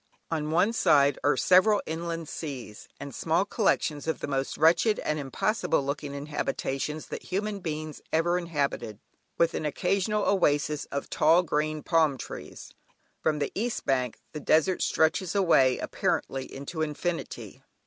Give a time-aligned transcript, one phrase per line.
[0.31, 5.19] On one side are several inland seas, and small collections of the most wretched and
[5.19, 8.97] impossible looking habitations that human beings ever inhabited,
[9.37, 12.73] with an occasional oasis of tall green palm trees.
[13.21, 17.61] From the east bank the desert stretches away apparently into infinity.